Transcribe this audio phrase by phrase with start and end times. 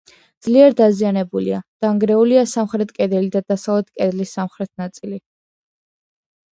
[0.45, 5.27] ძლიერ დაზიანებულია: დანგრეულია სამხრეთ კედელი და დასავლეთ კედლის სამხრეთ ნაწილი.